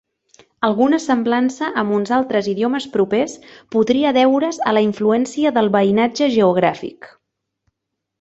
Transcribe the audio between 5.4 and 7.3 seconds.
del veïnatge geogràfic.